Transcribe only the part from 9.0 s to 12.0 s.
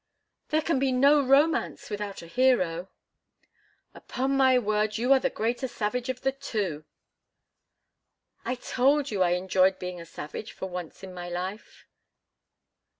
you I enjoyed being a savage for once in my life."